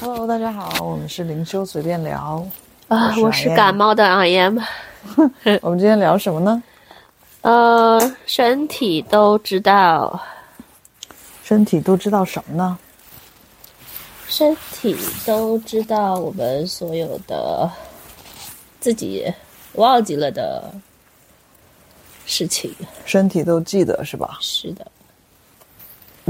[0.00, 2.42] Hello，大家好，我们是灵修随便聊
[2.88, 4.58] 啊，我是感冒的 I am，
[5.60, 6.62] 我们今天聊什么呢？
[7.42, 10.18] 呃，身体都知道，
[11.44, 12.78] 身体都知道什么呢？
[14.26, 17.70] 身体都知道我们所有的
[18.80, 19.30] 自己
[19.74, 20.72] 忘记了的
[22.24, 22.74] 事情。
[23.04, 24.38] 身体都记得是吧？
[24.40, 24.86] 是的，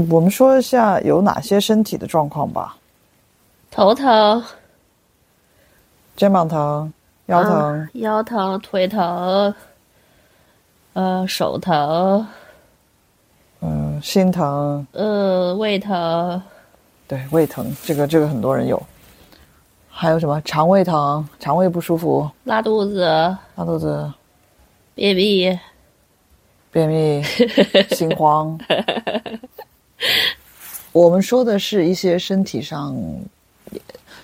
[0.09, 2.75] 我们说一下有哪些身体的状况吧。
[3.73, 4.43] 头疼、
[6.17, 6.91] 肩膀疼、
[7.27, 9.55] 腰疼、啊腰疼、腿疼，
[10.91, 12.27] 呃，手疼，
[13.61, 16.41] 嗯，心疼，呃，胃疼，
[17.07, 18.81] 对，胃疼，这个这个很多人有。
[19.89, 20.41] 还有什么？
[20.41, 23.05] 肠胃疼、肠胃不舒服、拉肚子、
[23.55, 24.11] 拉肚子、
[24.93, 25.57] 便秘，
[26.71, 27.23] 便秘、
[27.95, 28.59] 心慌。
[30.91, 32.93] 我们说的是一些身体上，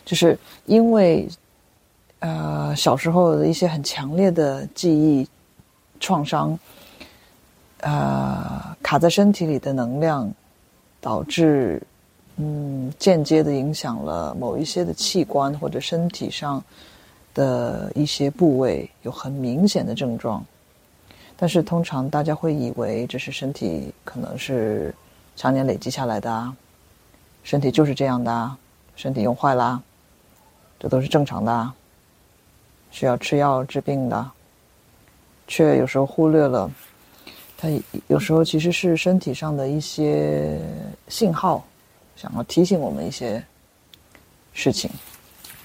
[0.06, 1.28] 就是因为
[2.20, 5.28] 呃小时候的一些很强烈的记忆
[6.00, 6.58] 创伤，
[7.82, 10.32] 呃卡在身体里的能量，
[11.02, 11.82] 导致
[12.38, 16.64] 嗯间接的影响了某一些的器官或者身体上
[17.34, 20.44] 的一些部位有很明显的症状。
[21.40, 24.92] 但是通常大家会以为这是身体可能是
[25.36, 26.56] 常年累积下来的啊，
[27.44, 28.58] 身体就是这样的啊，
[28.98, 29.82] 身体用坏啦，
[30.80, 31.74] 这都是正常的啊，
[32.92, 34.30] 需要吃药治病的，
[35.48, 36.70] 却有时候忽略了，
[37.56, 37.70] 它
[38.08, 40.60] 有时候其实是身体上的一些
[41.08, 41.64] 信号，
[42.16, 43.42] 想要提醒我们一些
[44.52, 44.90] 事情。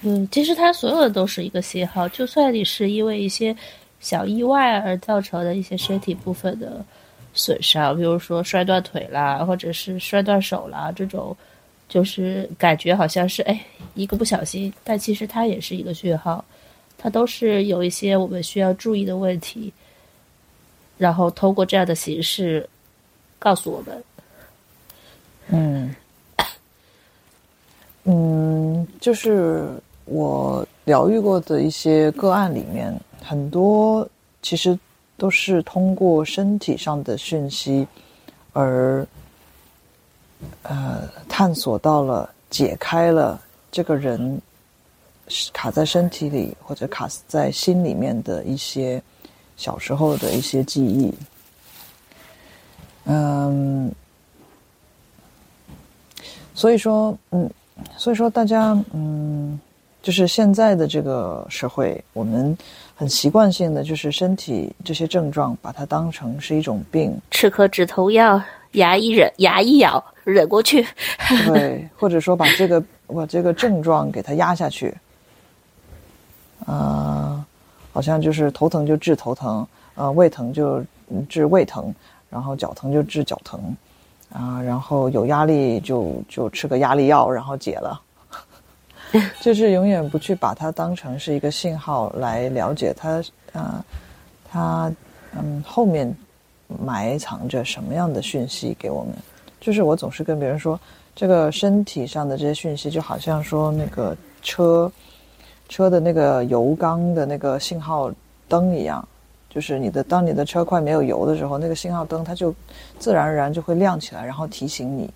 [0.03, 3.55] 嗯，其实它所有的都是一个信号，就算你是因为一些
[3.99, 6.85] 小意外而造成的一些身体部分的
[7.33, 11.35] 损伤，比如说摔断腿啦，或者是摔断手啦，这种
[11.93, 13.63] 就是感觉好像是哎
[13.93, 16.43] 一个不小心，但其实它也是一个讯号，
[16.97, 19.71] 它都是有一些我们需要注意的问题，
[20.97, 22.67] 然后通过这样的形式
[23.37, 24.03] 告诉我们。
[25.49, 25.95] 嗯，
[28.05, 29.69] 嗯，就是
[30.05, 32.91] 我疗愈过的一些个案里面，
[33.21, 34.09] 很多
[34.41, 34.75] 其实
[35.15, 37.87] 都是通过身体上的讯息
[38.51, 39.05] 而
[40.63, 43.39] 呃探索到了、解开了
[43.71, 44.41] 这个人
[45.53, 49.01] 卡在身体里或者卡在心里面的一些
[49.57, 51.13] 小时候的一些记忆。
[53.05, 53.91] 嗯，
[56.53, 57.49] 所以说，嗯，
[57.97, 59.59] 所以说大家，嗯，
[60.01, 62.57] 就是现在的这个社会，我们
[62.95, 68.41] 很习惯性的就是身体这些症状，把它当成是一种病，吃颗止痛药，
[68.73, 70.85] 牙一忍，牙一咬，忍过去。
[71.47, 74.93] 对，或者说把这个把这个症状给它压下去，
[76.65, 77.43] 呃，
[77.91, 80.83] 好像就是头疼就治头疼，呃，胃疼就
[81.29, 81.93] 治胃疼，
[82.29, 83.75] 然后脚疼就治脚疼，
[84.31, 88.01] 啊、然后有压力就就吃个压力药，然后解了。
[89.39, 93.85] 就是永远不去把它当成是一个信号来了解它，呃，
[94.49, 94.91] 它
[95.37, 96.11] 嗯后面
[96.83, 99.13] 埋藏着什么样的讯息给我们。
[99.59, 100.79] 就是我总是跟别人说，
[101.15, 104.91] 这个身体上的这些讯息，就好像说那个车
[105.69, 108.11] 车的那个油缸的那个信号
[108.47, 109.07] 灯一样，
[109.49, 112.53] 就是你的当你的车快没有油的时候，那个信号灯它就
[112.99, 115.09] 自然而然就会亮起来，然后提醒你。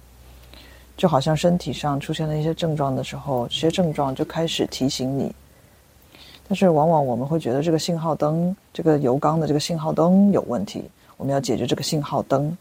[0.95, 5.31] 就好像身体上出现了一些症状的时候，这些症状就开始提醒你。
[6.47, 12.55] 但是往往我们会觉得这个信号灯，这个油缸的这个信号灯有问题，我们要解决这个信号灯。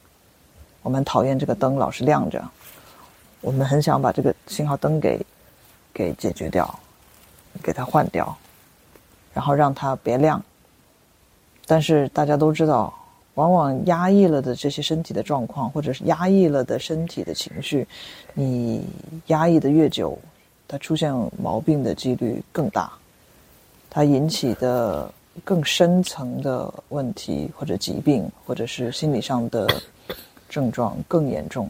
[0.83, 2.44] 我们讨厌这个灯老是亮着，
[3.41, 5.21] 我们很想把这个信号灯给
[5.93, 6.78] 给解决掉，
[7.62, 8.37] 给它换掉，
[9.34, 10.41] 然后让它别亮。
[11.66, 12.95] 但是大家都知道，
[13.34, 17.84] 往往压抑了的这些身体的状况，或者是压抑了的身体的情绪，
[18.33, 18.87] 你
[19.27, 20.16] 压抑的越久，
[20.69, 21.12] 它出现
[21.43, 22.92] 毛病的几率更大，
[23.91, 25.13] 它引起的
[25.44, 29.68] 更深层的问题或者疾病，或者是心理上的
[30.48, 31.68] 症状更严重，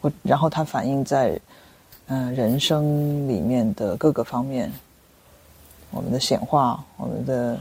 [0.00, 1.40] 或然后它反映在
[2.12, 4.68] 嗯、人生里面的各个方面，
[5.92, 7.56] 我们的显化，我们的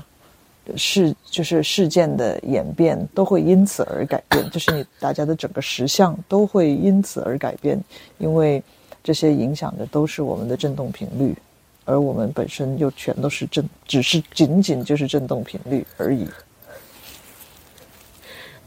[0.75, 7.79] 事就是事件的演变都会因此而改变，就是你大家的整个实相都会因此而改变，
[8.17, 8.63] 因为
[9.03, 11.37] 这些影响的都是我们的振动频率，
[11.89, 16.27] 而我们本身又全都是振，只是仅仅就是振动频率而已。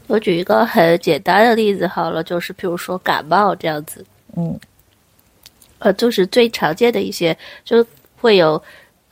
[0.07, 4.05] 我举一个很简单的例子好了，就是譬如说感冒这样子，
[4.35, 4.59] 嗯
[5.79, 7.85] 呃，就是最常见的一些，就
[8.19, 8.61] 会有。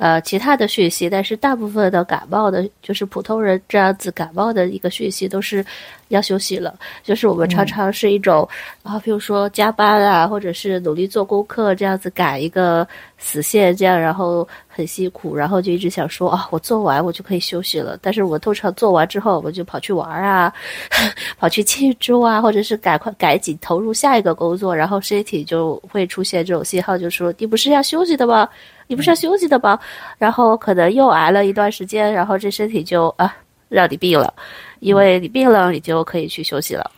[0.02, 5.64] 呃，其他的讯息，但是大部分的感冒的，就是普通人这样子感冒的一个讯息，都是
[6.08, 6.74] 要休息了。
[7.04, 8.50] 就是我们常常是一种
[8.82, 12.88] 啊，比如说加班啊，或者是努力做功课这样子赶一个
[13.20, 17.96] 死线，这样然后很辛苦，然后就一直想说啊，我做完我就可以休息了。
[18.02, 20.52] 但是我通常做完之后，我就跑去玩啊，
[21.38, 28.50] 跑去庆祝啊，或者是赶快赶紧投入下一个工作，然后身体就会出现这种信号，就说你不是要休息的吗？
[28.92, 29.80] 你不是要休息的吗？
[30.18, 33.34] 然后可能又挨了一段时间，然后这身体就啊
[33.70, 34.34] 让你病了，
[34.82, 36.92] 因为你病了，你就可以去休息了。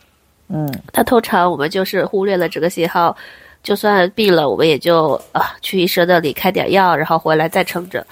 [0.48, 3.16] 嗯，那通常我们就是忽略了这个信号，
[3.62, 8.04] 就算病了，我们也就啊去医生那里开点药，然后回来再撑着。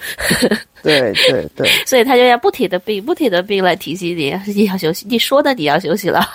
[0.81, 5.05] 对对对， 所以他就要不停的病，不停的病来提醒你你要休息。
[5.09, 6.25] 你说的你要休息了。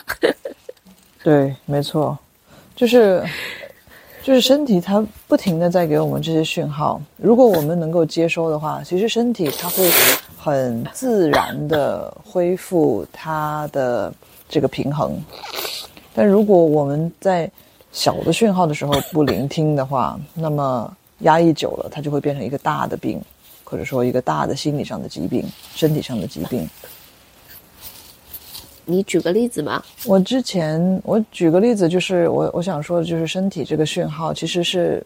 [1.24, 2.18] 对，没错，
[2.76, 3.24] 就是。
[4.28, 9.90] 就是身体它不停的在给我们这些讯号，如果我们能够接收的话，其实身体它会
[10.36, 14.12] 很自然的恢复它的
[14.46, 15.18] 这个平衡。
[16.14, 17.50] 但如果我们在
[17.90, 23.18] 小的讯号的时候不聆听的话，那么压抑久了，它就会变成一个大的病，
[23.64, 25.42] 或者说一个大的心理上的疾病、
[25.74, 26.68] 身体上的疾病。
[28.90, 29.82] 你举个例子嘛？
[30.06, 35.04] 我之前我举个例子，就是我我想说的就是身体这个讯号其实是，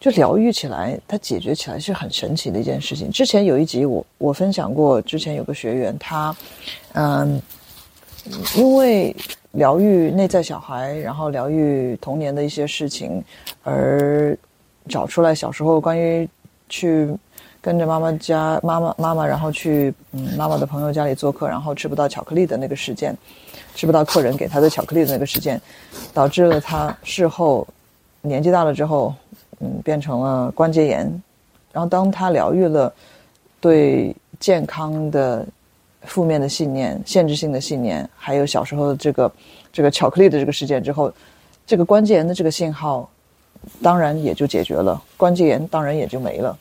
[0.00, 3.10] 就疗愈起来，它解决起来是很神奇的一件事情。
[3.10, 6.34] 之前有一集我我分享过，之前有个学员他，
[6.94, 7.38] 嗯，
[8.56, 9.14] 因为
[9.52, 13.22] 疗愈内在小孩，然后疗愈童年的一些事情，
[13.64, 14.34] 而
[14.88, 16.26] 找出来小时候关于
[16.70, 17.08] 去。
[17.68, 23.14] 跟着妈妈家妈妈妈妈，然后去嗯妈妈的朋友家里做客，然后吃不到巧克力的那个事件，
[23.74, 25.60] 吃不到客人给他的巧克力的那个事件，
[26.14, 27.68] 导致了他事后
[28.22, 29.14] 年纪大了之后，
[29.60, 31.00] 嗯变成了关节炎。
[31.70, 32.90] 然后当他疗愈了
[33.60, 35.46] 对健康的
[36.04, 39.30] 负面的信念、限制性的信念，还有小时候的这个
[39.70, 41.12] 这个巧克力的这个事件之后，
[41.66, 43.06] 这个关节炎的这个信号
[43.82, 46.56] 当然也就解决了，关节炎当然也就没了。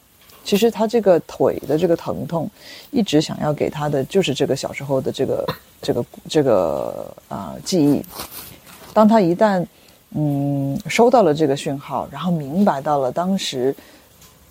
[0.48, 2.50] 其实他这个腿的这个疼痛，
[2.90, 5.46] 一直想要给他的就是这个小时候的这个
[5.84, 8.02] 这个这个啊记忆。
[8.94, 9.64] 当他一旦
[10.12, 13.76] 嗯收到了这个讯号，然后明白到了当时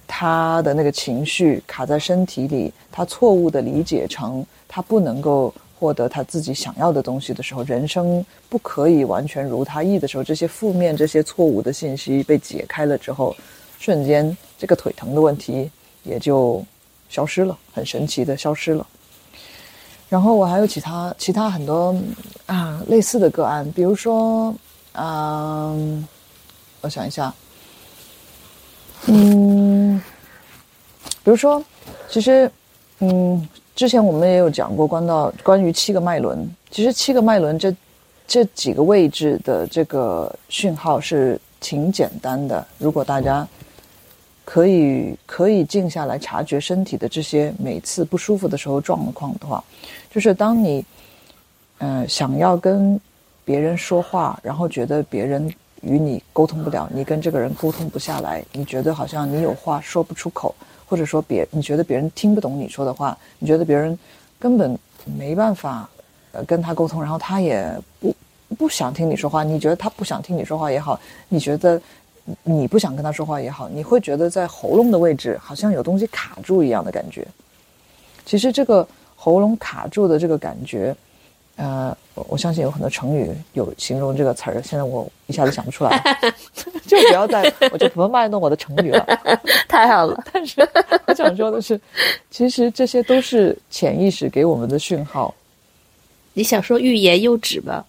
[0.07, 13.35] 他的那个情绪卡在身体里，他错误的理解成他不能够获得他自己想要的东西的时候，人生不可以完全如他意的时候，这些负面、这些错误的信息被解开了之后，
[13.79, 15.71] 瞬间这个腿疼的问题。
[16.07, 16.65] 也就
[17.09, 18.87] 消失了，很神奇的消失了。
[20.09, 21.95] 然后我还有其他其他很多
[22.47, 24.55] 啊类似的个案，比如说，
[24.93, 26.07] 嗯，
[26.81, 27.35] 我想一下，
[29.07, 30.01] 嗯，
[31.25, 31.63] 比如说，
[32.09, 32.51] 其实，
[33.01, 37.75] 嗯，之前我们也有讲过关到关于七个脉轮，其实七个脉轮这
[38.29, 43.47] 这几个位置的这个讯号是挺简单的，如果大家。
[44.47, 49.63] 可以可以静下来察觉身体的这些每次不舒服的时候状况的话，
[50.09, 50.85] 就是当你，
[51.79, 52.99] 嗯，想要跟
[53.45, 55.53] 别人说话，然后觉得别人
[55.83, 60.55] 与你沟通不了，你跟这个人沟通不下来，你觉得好像你有话说不出口，
[60.87, 63.99] 或者说别你觉得别人听不懂你说的话，你觉得别人
[64.39, 65.91] 根本没办法
[66.31, 68.15] 呃跟他沟通，然后他也不
[68.57, 70.99] 不想听你说话，你觉得他不想听你说话也好，
[71.29, 71.83] 你觉得。
[72.43, 77.27] 你不想跟他说话也好，你会觉得在喉咙的位置好像有东西卡住一样的感觉。
[78.25, 80.95] 其实这个喉咙卡住的这个感觉，
[81.57, 86.03] 呃，我相信有很多成语有形容这个词儿，现在我一下子想不出来，
[86.87, 89.07] 就不要再我就不卖弄我的成语了。
[89.69, 90.69] 太好了，但是
[91.07, 91.81] 我想说的是，
[92.31, 95.33] 其实这些都是潜意识给我们的讯号。
[96.35, 97.85] 你想说欲言又止吗？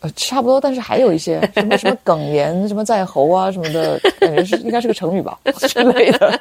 [0.00, 5.38] 呃，差不多，但是还有一些 什么什么哽咽、什么在喉啊什么的，感觉是应该是个成语吧
[5.68, 6.40] 之类的。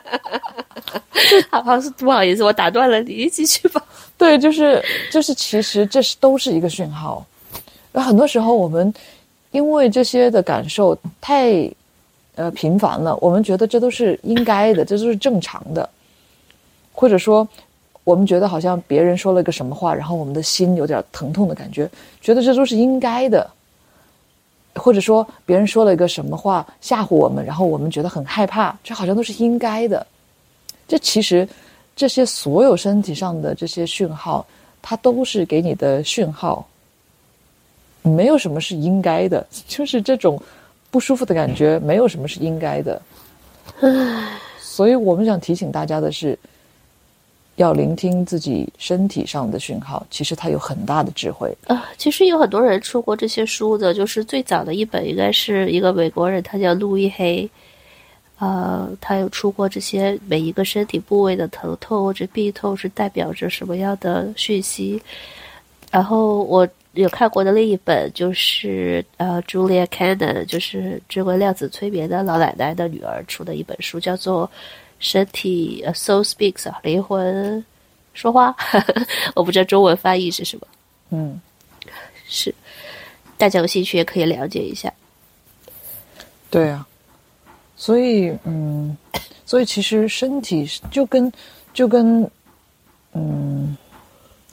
[1.51, 3.83] 好，好，不好意思，我打断了你，继续吧。
[4.17, 7.25] 对，就是就是，其实这是都是一个讯号。
[7.91, 8.93] 那很多时候我们
[9.51, 11.69] 因为这些的感受太
[12.35, 15.89] 呃频繁了，我们觉得这都是应该的，这都是正常的，
[16.93, 17.47] 或者说。
[18.09, 21.87] 我们觉得好像别人说了个什么话，然后我们的心有点疼痛的感觉，
[22.21, 23.47] 觉得这都是应该的，
[24.73, 30.03] 或者说别人说了一个什么话吓唬我们，然后我们觉得很害怕，这好像都是应该的。
[30.87, 31.47] 这其实
[31.95, 34.43] 这些所有身体上的这些讯号，
[34.81, 36.67] 它都是给你的讯号，
[38.01, 40.41] 没有什么是应该的，就是这种
[40.89, 42.99] 不舒服的感觉，没有什么是应该的。
[44.59, 46.35] 所以我们想提醒大家的是，
[47.59, 51.53] 要聆听自己身体上的讯号，其实它有很大的智慧。
[51.67, 57.49] 啊，其实有很多人出过这些书的，就是最早的一本应该是一个美国人，他叫路易黑，
[58.37, 65.01] 呃，他有出过这些每一个身体部位的疼痛或者病痛是代表着什么样的讯息。
[65.91, 74.47] 然后我有看过的另一本就是呃，Julia Cannon，就是这位量子催眠的老奶奶的女儿出的一本书，叫做
[74.99, 77.65] 《身体》，Soul Speaks，啊灵魂
[78.13, 78.55] 说话，
[79.35, 80.67] 我不知道中文翻译是什么。
[81.09, 81.39] 嗯，
[82.27, 82.53] 是，
[83.37, 84.93] 大家有兴趣也可以了解一下。
[86.49, 86.87] 对啊，
[87.75, 88.95] 所以嗯，
[89.45, 91.31] 所以其实身体就跟
[91.73, 92.29] 就跟
[93.13, 93.75] 嗯，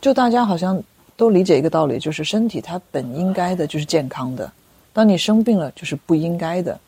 [0.00, 0.82] 就大家好像。
[1.18, 4.52] 都理解一个道理，就是身体它本应该的就是健康的，
[4.92, 6.78] 当你生病了就是不应该的。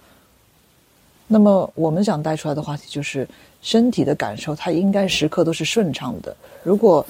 [1.30, 3.28] 那么我们想带出来的话题就是，
[3.61, 6.35] 身体的感受它应该时刻都是顺畅的。
[6.62, 7.04] 如果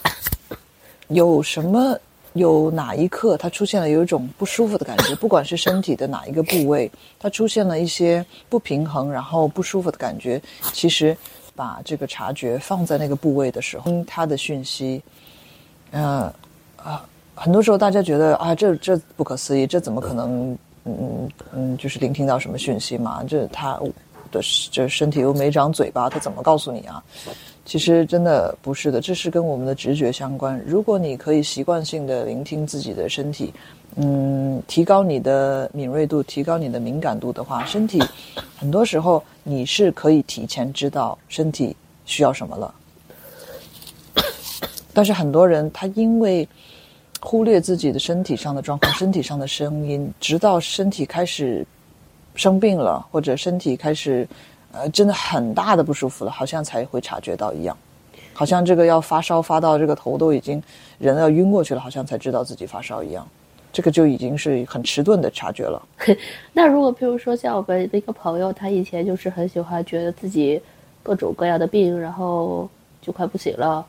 [1.06, 1.96] 有什么
[2.32, 11.16] 有哪一刻它出现了有一种不舒服的感觉，不管是身体的哪一个部位，它出现了一些不平衡，然后不舒服的感觉，其实
[11.54, 15.00] 把这个察觉放在那个部位的时候，它的讯息，
[15.92, 16.32] 呃。
[16.76, 20.56] 啊，很多时候大家觉得啊，这这不可思议，这怎么可能？
[20.84, 23.22] 嗯嗯，就是聆听到什么讯息嘛？
[23.24, 23.78] 这他
[24.30, 27.02] 的这身体又没长嘴巴，他怎么告诉你啊？
[27.64, 30.58] 其实真的不是的，这是跟我们的直觉相关。
[30.66, 33.52] 如果你可以习惯性的聆听自己的身体，
[33.96, 38.02] 嗯，提高你的敏锐度，提高你的敏感度的话，身体
[38.56, 42.74] 很多时候你是可以提前知道身体需要什么了。
[44.94, 46.48] 但是很多人他因为
[47.20, 51.66] 忽略自己的身体上的状况、身体上的声音，直到身体开始
[52.38, 54.26] 生病了，或者身体开始
[54.72, 57.76] 呃真的很大的不舒服了，好像才会察觉到一样，
[58.32, 60.62] 好像这个要发烧发到这个头都已经
[60.98, 63.26] 人要晕过去了，好像才知道自己发烧一样，
[63.72, 65.82] 这个就已经是很迟钝的察觉了。
[66.54, 70.62] 那如果譬如说像我们的一个朋友，他以前就是很喜欢觉得自己
[71.02, 72.70] 各种各样的病，然后
[73.02, 73.84] 就快不行了，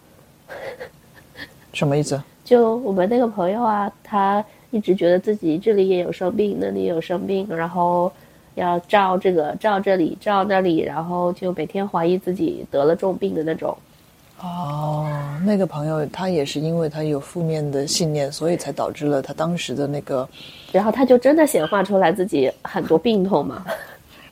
[1.72, 2.20] 什么意思？
[2.44, 8.12] 就我们那个朋友啊，他一直觉得自己这里也有生病，那里也有生病，然后
[8.56, 13.77] 要照这个照这里照那里，然后就每天怀疑自己得了重病的那种。
[14.41, 15.06] 哦，
[15.46, 20.27] 那个朋友他也是因为他有负面的信念，所以才导致了他当时的那个，
[20.72, 23.65] 然后他就真的显化出来自己很多病痛嘛。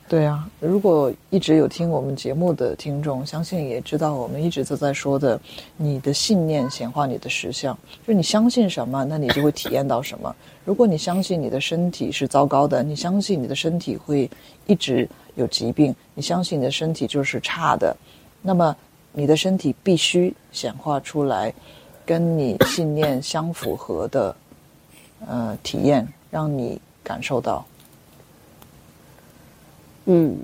[0.08, 5.38] 对啊，如果一直有听我们节目的听众，相信也知道我们一直都在说的，
[5.76, 10.34] 你的信念显化你的实相，就是你相信什么，那你就会体验到什么。
[10.64, 14.30] 如果你相信你的身体是糟糕的，你相信你的身体会
[14.66, 17.94] 一直有疾病，你相信你的身体就是差的，
[18.40, 18.74] 那么
[19.12, 21.52] 你的身体必须显化出来，
[22.06, 24.34] 跟你信念相符合的，
[25.26, 27.62] 呃，体验，让你感受到。
[30.10, 30.38] 嗯，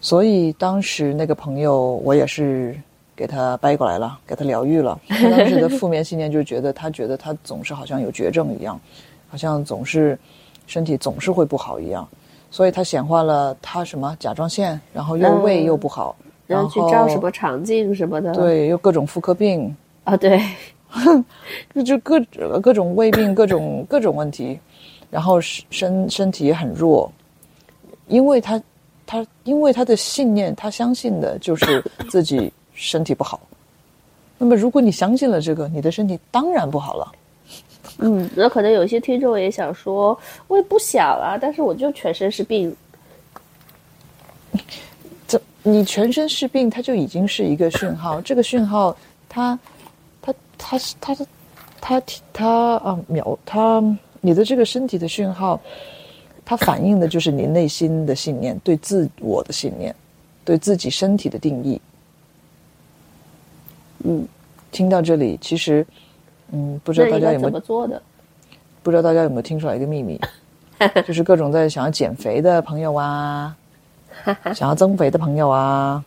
[0.00, 2.78] 所以当时那个朋友，我也是
[3.16, 4.96] 给他掰过来了，给他疗愈了。
[5.08, 8.80] 他当时的负面信念就是觉得，他觉得他总是好像有绝症一样，
[9.28, 10.16] 好像总是
[10.68, 12.06] 身体总是会不好一样。
[12.48, 16.14] 所以他显化了他什么甲状腺，然后又胃又不好，
[16.46, 19.74] 然后去照什么肠镜什么的， 对， 又各种妇科病
[20.04, 20.40] 啊，对，
[21.84, 22.20] 就各
[22.62, 24.56] 各种胃病，各种各种问题，
[25.10, 27.10] 然后身身体也很弱。
[28.08, 28.60] 因为他，
[29.06, 33.40] 他因为他的信念，他相信的就是 自己身体不好。
[34.38, 37.12] 那么，如果你相信了这个，你的身体当然不好了。
[37.98, 42.76] 嗯，那可能有些听众也想说，我也不想啊，但是我就全身是病。
[45.26, 48.20] 这你全身是病，它就已经是一个讯号。
[48.20, 48.94] 这个讯号，
[49.28, 49.58] 它，
[50.20, 51.26] 它，它是它的，
[51.80, 53.82] 它它啊，秒它
[54.20, 55.58] 你的这个身体的讯号。
[56.48, 59.92] 它反映的就是你内心的信念，对自我的信念，
[60.44, 61.80] 对自己身体的定义。
[64.04, 64.24] 嗯，
[64.70, 65.84] 听到这里，其实，
[66.52, 68.00] 嗯，不知道大家有没有怎么做的？
[68.84, 70.20] 不知道大家有没有听出来一个秘密，
[71.04, 73.56] 就是各种在想要减肥的朋友啊，
[74.54, 76.04] 想要增肥的朋友啊，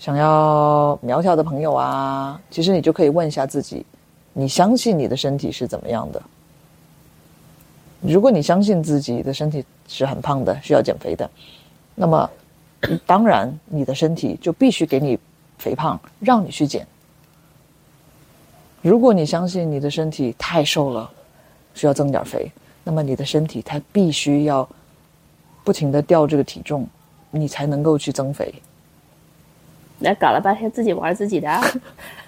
[0.00, 3.86] 想要苗条的朋友啊，其实你就可以问一下自己：
[4.32, 6.20] 你相信你的身体是怎么样的？
[8.06, 11.28] 如果你相信自己的身体是很胖的，需要减肥的，
[11.94, 12.30] 那么
[13.06, 15.18] 当然你的身体就必须给你
[15.58, 16.86] 肥胖，让你去减。
[18.82, 21.10] 如果你相信你的身体太瘦了，
[21.74, 22.50] 需要增点肥，
[22.84, 24.68] 那么你的身体它必须要
[25.64, 26.86] 不停的掉这个体重，
[27.30, 28.54] 你才能够去增肥。
[29.98, 31.48] 那搞了半天自己玩自己的，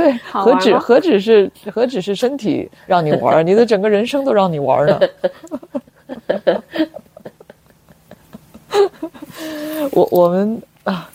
[0.00, 5.00] 对，何止何止是何止是身体让你玩儿， 你的整个人生都让你玩儿呢。
[9.92, 11.10] 我我们啊，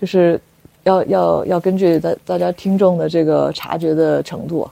[0.00, 0.40] 就是
[0.84, 4.70] 要要要根据大大家听众的这个察觉的程度，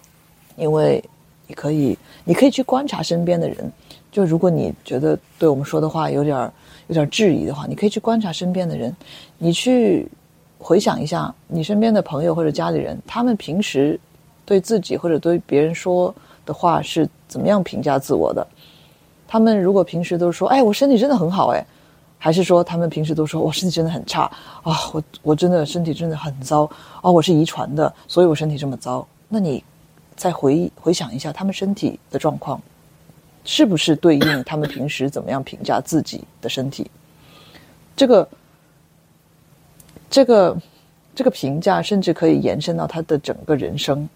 [0.57, 1.03] 因为
[1.47, 3.73] 你可以你可以去观察身边的人，
[4.13, 6.53] 就如果你觉得对我们说的话有点儿
[6.89, 8.95] 有点质疑的话，你可以去观察身边的人，
[9.39, 10.07] 你去
[10.59, 13.99] 回想一下你身边的朋友或者家里人，他们平时
[14.45, 18.47] 对自己或者对别人说的话是怎么样评价自我的？
[19.27, 21.65] 他们如果平时都说：“哎，我身体真的很好。”哎，
[22.19, 24.23] 还是说他们平时都说：“我身体真的很差
[24.63, 26.69] 啊，我我真的身体真的很糟
[27.03, 29.63] 啊，我是遗传的，所以我身体这么糟。”那你
[30.17, 32.61] 再回忆回想一下，他们身体的状况，
[33.45, 36.91] 是不是对应他们平时怎么样评价自己的身体？
[37.95, 38.27] 这个
[40.11, 40.57] 这个
[41.15, 44.09] 这个评价，甚至可以延伸到他的整个人生。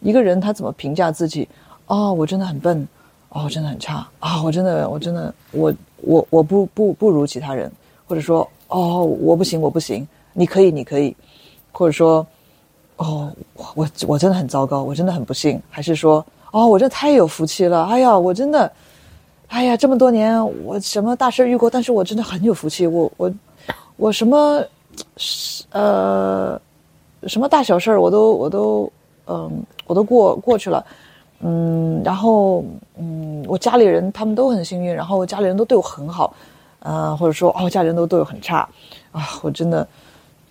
[0.00, 1.48] 一个人他怎么评价自己？
[1.86, 2.86] 哦，我真的很笨。
[3.32, 4.42] 哦，真的很差啊！
[4.42, 7.70] 我真的，我真的，我我我不不不如其他人，
[8.04, 11.14] 或者说，哦，我不行，我不行，你可以，你可以，
[11.70, 12.26] 或者说，
[12.96, 13.30] 哦，
[13.76, 18.72] 我我真的很糟糕，我真的很不幸，还是说，哦，我这太有福气了，哎呀，我真的，
[19.46, 23.32] 哎呀，这么多年我什么大事遇过，但是我真的很有福气，我我
[23.94, 24.60] 我什么，
[25.72, 26.60] 呃，
[27.26, 28.92] 什么大小事儿我都我都
[29.26, 30.84] 嗯我都过过去了。
[31.42, 32.62] 嗯，然后
[32.98, 36.34] 嗯，我家里人他们都很幸运，然后我家里人都对我很好，
[36.80, 38.68] 呃，或者说哦，家里人都对我很差，
[39.10, 39.88] 啊，我真的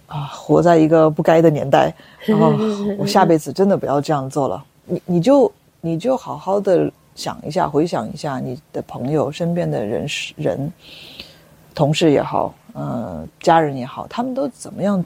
[0.07, 1.93] 啊，活在一个不该的年代，
[2.25, 2.53] 然后
[2.97, 4.65] 我下辈子真的不要这样做了。
[4.85, 10.73] 你你就你就好好的想一下，回想一下你的朋友身边的人事人，
[11.73, 15.03] 同事也好，呃，家人也好，他们都怎么样？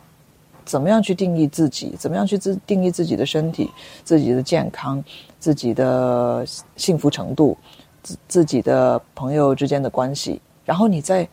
[0.66, 1.94] 怎么样去定义自己？
[2.00, 3.70] 怎么样去自定义自己的身体、
[4.06, 5.04] 自己的健康、
[5.38, 6.46] 自己的
[6.78, 7.58] 幸福程度、
[8.02, 10.42] 自自己的朋友之间的关系？
[10.64, 11.28] 然后你再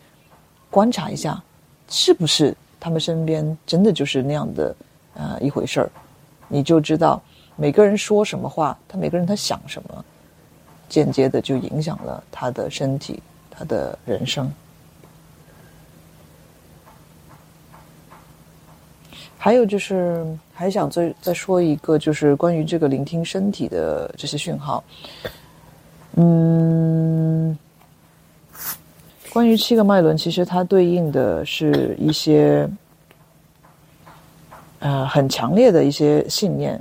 [0.68, 1.40] 观察一下，
[1.88, 4.76] 是不是他们身边真的就是那样的
[5.14, 5.90] 呃一回事儿？
[6.48, 7.22] 你就知道
[7.55, 10.05] 每个人说什么话，他每个人他想什么，
[10.88, 14.52] 间接的就影响了他的身体、他的人生。
[19.42, 20.22] 还有就是，
[20.53, 24.85] 还想再再说一个，就是关于这个聆听身体的这些讯号。
[26.16, 27.57] 嗯，
[29.33, 32.68] 关于七个脉轮，其实它对应的是一些
[34.81, 36.79] 呃很强烈的一些信念。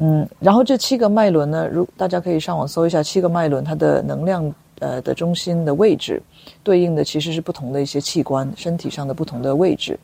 [0.00, 6.20] 嗯，然后这七个脉轮呢，如大家可以上网搜一下七个脉轮，它的能量呃的中心的位置，
[6.64, 9.96] 对应的其实是不同的一些器官，身体上的不同的位置。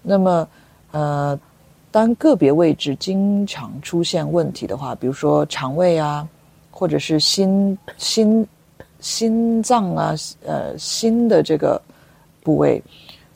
[0.00, 0.48] 那么
[0.92, 1.38] 呃，
[1.90, 6.28] 当个别位置经常出现问题的话，比如说肠胃啊，
[6.70, 8.46] 或者是心心
[9.00, 10.14] 心脏啊，
[10.46, 11.80] 呃，心的这个
[12.42, 12.82] 部位，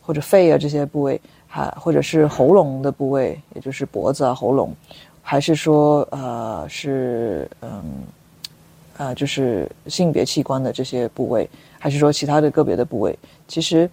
[0.02, 4.74] 或者肺啊这些部位，还或者是喉咙的部位，也就是脖子啊、喉咙，
[5.22, 7.82] 还是说呃是嗯
[8.98, 13.90] 呃就是性别器官的这些部位，还是说其他的个别的部位，其实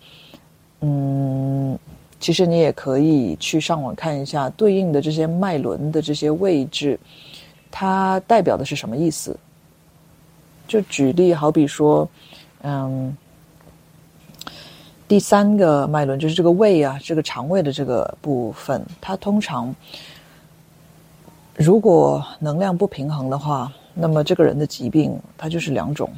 [0.81, 1.79] 嗯。
[2.23, 6.97] 其实你也可以去上网看一下对应的这些脉轮的这些位置，
[7.69, 9.37] 它代表的是什么意思？
[10.65, 12.09] 就举例，好比说，
[12.61, 13.13] 嗯，
[15.05, 19.75] 第三个脉轮就是这个胃啊，这个肠胃的这个部分，它通常
[21.57, 26.09] 如果能量不平衡的话，那么这个人的疾病它就是两种。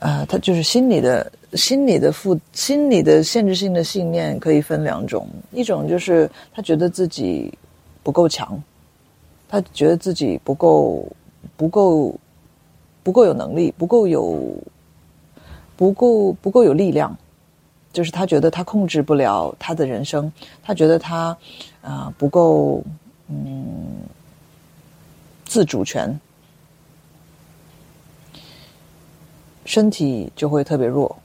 [0.00, 7.52] 呃，他就是心理的、心理的负、心理的限制性的信念可以分两种，一种就是他觉得自己
[8.02, 8.60] 不够强，
[9.46, 11.06] 他觉得自己不够、
[11.54, 12.18] 不够、
[13.02, 14.56] 不够有能力，不够有、
[15.76, 17.14] 不够、不够有力量，
[17.92, 20.32] 就是他觉得他控制不了他的人生，
[20.62, 21.36] 他觉得他
[21.82, 22.82] 啊不够
[23.28, 24.00] 嗯
[25.44, 26.18] 自主权。
[29.70, 31.16] 身体就会特别弱，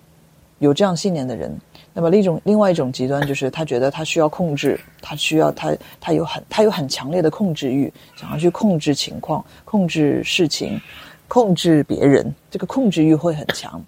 [0.60, 1.52] 有这样信念的人，
[1.96, 10.80] 那么另一种另外一种极端就是他觉得他需要控制，他需要他他有很他有很强烈的控制欲，想要去控制情况、控制事情、
[11.28, 13.84] 控制别人，这个控制欲会很强，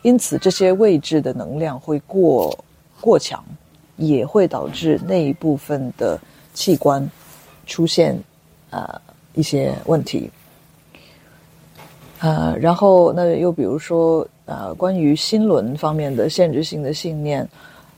[0.00, 2.64] 因此这些位置的能量会过
[3.02, 3.44] 过强，
[3.96, 6.18] 也会导致那一部分的
[6.54, 7.06] 器官
[7.66, 8.18] 出现
[8.70, 8.98] 呃
[9.34, 10.30] 一些问题。
[12.20, 17.48] 呃，然后那又比如说呃，关于心轮方面的限制性的信念，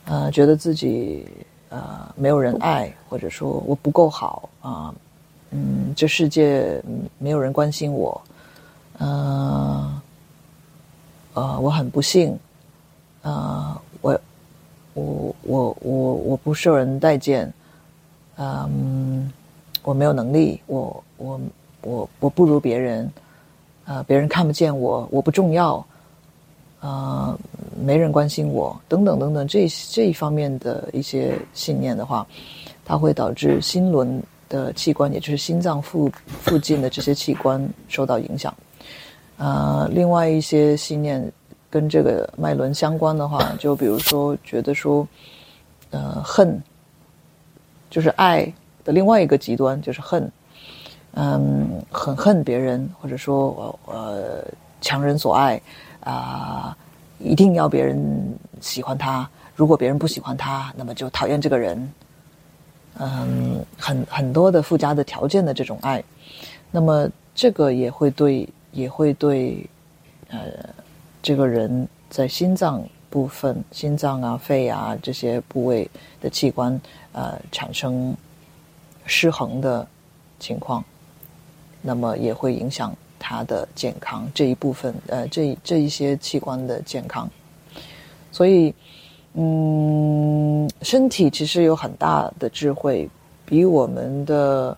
[0.05, 1.27] 呃，觉得自己
[1.71, 4.95] 呃没有人爱，或者说我不够好啊，
[5.53, 6.83] 嗯，这世界
[7.19, 8.21] 没有人关心我，
[8.99, 10.03] 呃，
[11.33, 12.39] 呃，我很不幸，
[13.23, 14.21] 呃，我
[14.93, 17.51] 我我我我不受人待见，
[18.37, 19.33] 嗯，
[19.83, 21.41] 我没有能力，我我
[21.81, 23.11] 我我不如别人。
[23.87, 25.85] 呃，别人看不见我，我不重要，
[26.81, 27.37] 呃，
[27.83, 32.25] 没人关心我，等等等等，这这一方面的一些信念的话，
[32.85, 38.55] 它会导致心轮的器官，也就是心脏附附近的这些器官受到影响。
[39.39, 41.33] 呃，另外一些信念
[41.69, 45.07] 跟这个脉轮相关的话，就比如说觉得说，
[45.91, 46.63] 呃，恨，
[47.89, 48.45] 就是爱
[48.85, 50.31] 的另外一个极端，就是恨。
[51.15, 54.45] 嗯，很恨别人，或者说我呃
[54.81, 55.61] 强人所爱
[56.05, 56.77] 啊，
[57.19, 59.29] 一定要别人喜欢他。
[59.57, 61.93] 如果别人不喜欢他，那么就讨厌这个人。
[62.99, 66.03] 嗯，很很多的附加的条件的这种爱，
[66.71, 69.69] 那么这个也会对也会对
[70.29, 70.39] 呃
[71.23, 76.81] 这个人在心脏部分、心脏啊、肺啊这些部位的器官
[77.13, 78.15] 呃产生
[79.07, 79.87] 失衡的
[80.39, 80.85] 情况。
[81.83, 87.29] 那么也会影响他的健康这一部分，呃，这这一些器官的健康。
[88.33, 88.75] 所以，
[89.35, 93.09] 嗯，身体其实有很大的智慧，
[93.45, 94.77] 比我们的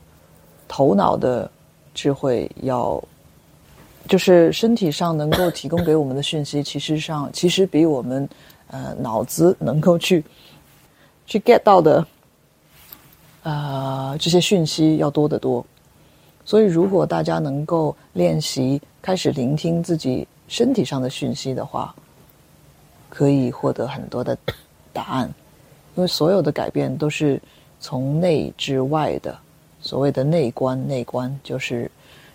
[0.66, 1.50] 头脑的
[1.94, 3.02] 智慧要，
[4.08, 8.28] 就是身体上能够提供给我们的讯息，其实上 其实比我们
[8.68, 10.24] 呃脑子能够去
[11.26, 12.06] 去 get 到的，
[13.42, 15.64] 呃，这些讯息要多得多。
[16.44, 21.94] 所以，如果大家能够练习开始聆听自己身体上的讯息的话，
[23.08, 24.36] 可以获得很多的
[24.92, 25.32] 答案。
[25.94, 27.40] 因为所有的改变都是
[27.78, 29.38] 从内至外的，
[29.80, 31.88] 所谓的内观，内观就是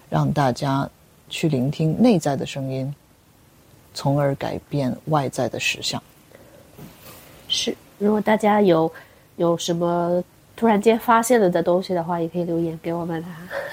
[0.09, 0.89] 让大家
[1.29, 2.93] 去聆听内在的声音，
[3.93, 6.01] 从而改变外在的实相。
[7.49, 8.89] 是，如果大家有
[9.35, 10.23] 有什么。
[10.57, 13.29] 突然间发现了的东西的话，也可以留言给我们啊。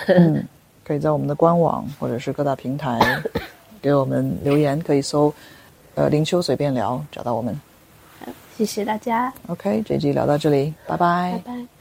[0.06, 0.46] 嗯，
[0.84, 3.00] 可以在我们的官网或者是各大平台
[3.82, 5.32] 给我们留言，可以搜
[5.96, 7.58] “呃林秋随便聊”找到我们。
[8.20, 9.32] 好，谢谢大家。
[9.48, 11.40] OK，这集聊到这里，拜拜。
[11.44, 11.73] 拜拜。